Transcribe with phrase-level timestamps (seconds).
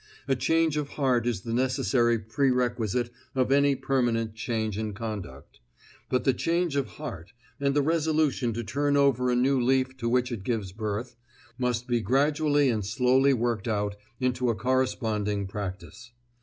[0.27, 5.59] A change of heart is the necessary pre requisite of any permanent change in conduct;
[6.09, 10.09] but the change of heart, and the resolution to turn over a new leaf to
[10.09, 11.15] which it gives birth,
[11.59, 16.11] must be gradually and slowly worked out into a corresponding practice.